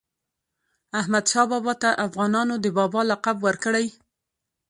[0.99, 3.87] احمدشاه بابا ته افغانانو د "بابا" لقب ورکړی.